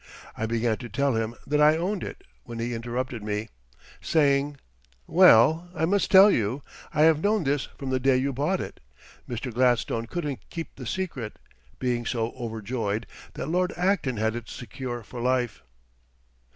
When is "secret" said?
10.87-11.37